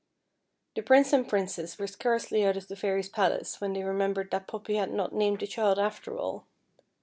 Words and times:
The 0.73 0.81
Prince 0.81 1.13
and 1.13 1.29
Princess 1.29 1.77
were 1.77 1.85
scarcely 1.85 2.43
out 2.43 2.57
of 2.57 2.67
the 2.69 2.75
Fairy's 2.75 3.07
palace 3.07 3.61
when 3.61 3.73
they 3.73 3.83
remembered 3.83 4.31
that 4.31 4.47
Poppy 4.47 4.77
had 4.77 4.91
not 4.91 5.13
named 5.13 5.41
the 5.41 5.45
child 5.45 5.77
after 5.77 6.17
all. 6.17 6.47